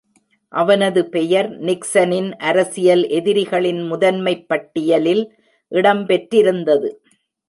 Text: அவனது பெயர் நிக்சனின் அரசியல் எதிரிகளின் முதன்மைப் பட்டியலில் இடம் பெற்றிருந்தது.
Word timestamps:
அவனது 0.53 1.09
பெயர் 1.09 1.49
நிக்சனின் 1.59 2.31
அரசியல் 2.31 3.07
எதிரிகளின் 3.07 3.81
முதன்மைப் 3.87 4.47
பட்டியலில் 4.47 5.23
இடம் 5.71 6.05
பெற்றிருந்தது. 6.05 6.89